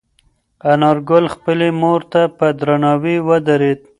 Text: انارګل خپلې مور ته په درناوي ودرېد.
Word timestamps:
انارګل 0.71 1.25
خپلې 1.35 1.67
مور 1.81 2.01
ته 2.11 2.21
په 2.37 2.47
درناوي 2.59 3.15
ودرېد. 3.27 3.79